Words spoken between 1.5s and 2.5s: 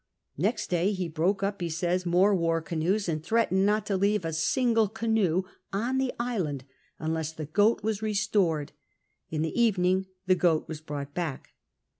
he says, more